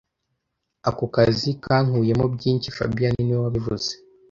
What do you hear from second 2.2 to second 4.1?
byinshi fabien niwe wabivuze